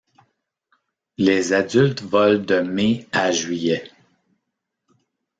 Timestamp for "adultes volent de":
1.53-2.59